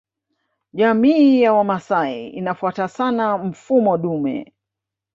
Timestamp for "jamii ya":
0.73-1.53